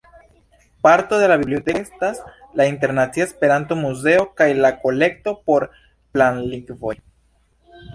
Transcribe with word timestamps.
Parto 0.85 1.19
de 1.23 1.27
la 1.31 1.37
biblioteko 1.41 1.81
estas 1.87 2.17
la 2.61 2.67
Internacia 2.71 3.29
Esperanto-Muzeo 3.29 4.27
kaj 4.43 4.51
la 4.65 4.75
Kolekto 4.83 5.39
por 5.49 5.71
Planlingvoj. 5.77 7.01